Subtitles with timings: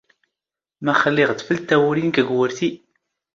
[0.85, 2.69] ⵎⴰⵅⵅ ⵍⵍⵉⵖ ⵜⴼⵍⵜ ⵜⴰⵡⵓⵔⵉ ⵏⵏⴽ ⴳ ⵡⵓⵔⵜⵉ?